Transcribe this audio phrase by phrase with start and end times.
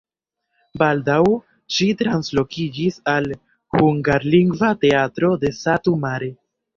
[0.81, 1.17] Baldaŭ
[1.75, 3.27] ŝi translokiĝis al
[3.81, 6.31] hungarlingva teatro de Satu Mare.